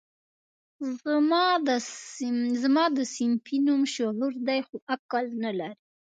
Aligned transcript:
زما 2.63 2.85
ده 2.95 3.03
صنفي 3.15 3.57
نوم 3.67 3.81
شعور 3.95 4.33
دی 4.47 4.59
خو 4.67 4.75
عقل 4.93 5.25
نه 5.43 5.51
لري 5.59 5.75